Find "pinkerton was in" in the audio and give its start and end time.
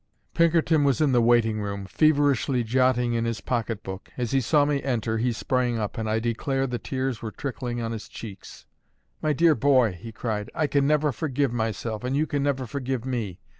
0.33-1.11